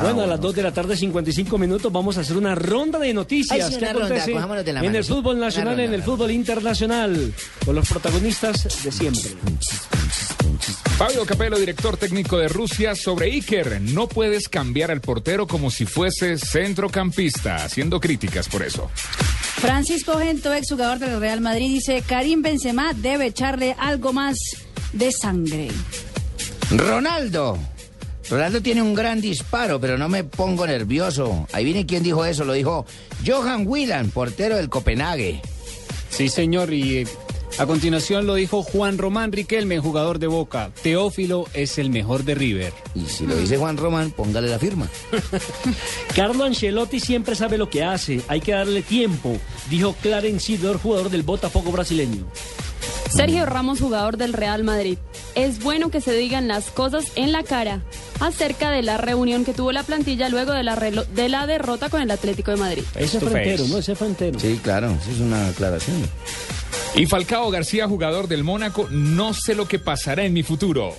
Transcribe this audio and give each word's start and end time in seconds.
Bueno, 0.00 0.22
a 0.22 0.26
las 0.26 0.40
2 0.40 0.54
de 0.54 0.62
la 0.62 0.72
tarde, 0.72 0.96
55 0.96 1.58
minutos, 1.58 1.90
vamos 1.90 2.18
a 2.18 2.20
hacer 2.20 2.36
una 2.36 2.54
ronda 2.54 2.98
de 2.98 3.12
noticias 3.12 3.64
Ay, 3.64 3.72
sí, 3.72 3.78
que 3.78 3.84
una 3.84 3.92
ronda, 3.92 4.06
acontece 4.06 4.32
cojámonos 4.32 4.64
de 4.64 4.72
la 4.72 4.80
en 4.80 4.86
mano, 4.86 4.98
el 4.98 5.04
sí. 5.04 5.12
fútbol 5.12 5.40
nacional, 5.40 5.74
ronda, 5.74 5.84
en 5.84 5.94
el 5.94 6.02
fútbol 6.02 6.30
internacional, 6.30 7.34
con 7.64 7.74
los 7.74 7.88
protagonistas 7.88 8.84
de 8.84 8.92
siempre. 8.92 9.30
Fabio 10.98 11.24
Capello, 11.24 11.56
director 11.58 11.96
técnico 11.96 12.38
de 12.38 12.48
Rusia, 12.48 12.94
sobre 12.94 13.26
Iker. 13.26 13.80
No 13.80 14.08
puedes 14.08 14.48
cambiar 14.48 14.90
al 14.90 15.00
portero 15.00 15.46
como 15.46 15.70
si 15.70 15.86
fuese 15.86 16.36
centrocampista, 16.38 17.56
haciendo 17.56 18.00
críticas 18.00 18.48
por 18.48 18.62
eso. 18.62 18.90
Francisco 19.60 20.18
Gento, 20.18 20.52
exjugador 20.52 20.98
del 20.98 21.18
Real 21.20 21.40
Madrid, 21.40 21.68
dice 21.68 22.02
Karim 22.06 22.42
Benzema 22.42 22.92
debe 22.94 23.26
echarle 23.26 23.74
algo 23.78 24.12
más 24.12 24.36
de 24.92 25.12
sangre. 25.12 25.68
Ronaldo. 26.70 27.58
Ronaldo 28.30 28.60
tiene 28.60 28.82
un 28.82 28.94
gran 28.94 29.20
disparo, 29.20 29.80
pero 29.80 29.96
no 29.96 30.08
me 30.08 30.24
pongo 30.24 30.66
nervioso. 30.66 31.46
Ahí 31.52 31.64
viene 31.64 31.86
quien 31.86 32.02
dijo 32.02 32.24
eso, 32.24 32.44
lo 32.44 32.52
dijo 32.52 32.84
Johan 33.26 33.66
Wieland, 33.66 34.12
portero 34.12 34.56
del 34.56 34.68
Copenhague. 34.68 35.40
Sí, 36.10 36.28
señor, 36.28 36.72
y 36.72 36.98
eh, 36.98 37.06
a 37.58 37.66
continuación 37.66 38.26
lo 38.26 38.34
dijo 38.34 38.62
Juan 38.62 38.98
Román 38.98 39.32
Riquelme, 39.32 39.78
jugador 39.78 40.18
de 40.18 40.26
Boca. 40.26 40.70
Teófilo 40.82 41.46
es 41.54 41.78
el 41.78 41.90
mejor 41.90 42.24
de 42.24 42.34
River. 42.34 42.72
Y 42.94 43.06
si 43.06 43.26
lo 43.26 43.36
dice 43.36 43.56
Juan 43.56 43.76
Román, 43.76 44.12
póngale 44.12 44.48
la 44.48 44.58
firma. 44.58 44.88
Carlo 46.14 46.44
Ancelotti 46.44 47.00
siempre 47.00 47.34
sabe 47.34 47.58
lo 47.58 47.68
que 47.68 47.82
hace, 47.82 48.20
hay 48.28 48.40
que 48.40 48.52
darle 48.52 48.82
tiempo, 48.82 49.36
dijo 49.70 49.94
Clarence 50.00 50.46
Sidor, 50.46 50.78
jugador 50.78 51.10
del 51.10 51.22
Botafogo 51.22 51.72
brasileño. 51.72 52.26
Sergio 53.10 53.46
Ramos, 53.46 53.80
jugador 53.80 54.16
del 54.16 54.32
Real 54.32 54.64
Madrid. 54.64 54.98
Es 55.34 55.62
bueno 55.62 55.90
que 55.90 56.00
se 56.00 56.12
digan 56.12 56.46
las 56.48 56.66
cosas 56.70 57.04
en 57.16 57.32
la 57.32 57.42
cara 57.42 57.80
acerca 58.20 58.70
de 58.70 58.82
la 58.82 58.96
reunión 58.98 59.44
que 59.44 59.54
tuvo 59.54 59.72
la 59.72 59.82
plantilla 59.82 60.28
luego 60.28 60.52
de 60.52 60.62
la, 60.62 60.76
relo- 60.76 61.06
de 61.06 61.28
la 61.28 61.46
derrota 61.46 61.88
con 61.88 62.00
el 62.02 62.10
Atlético 62.10 62.50
de 62.50 62.56
Madrid. 62.58 62.82
Ese 62.96 63.18
frontero, 63.20 63.58
face. 63.58 63.72
¿no? 63.72 63.78
Ese 63.78 63.94
frontero. 63.94 64.38
Sí, 64.38 64.60
claro, 64.62 64.90
eso 65.00 65.10
es 65.10 65.20
una 65.20 65.48
aclaración. 65.48 65.96
Y 66.94 67.06
Falcao 67.06 67.50
García, 67.50 67.86
jugador 67.86 68.28
del 68.28 68.44
Mónaco, 68.44 68.88
no 68.90 69.34
sé 69.34 69.54
lo 69.54 69.66
que 69.68 69.78
pasará 69.78 70.24
en 70.24 70.32
mi 70.32 70.42
futuro. 70.42 70.94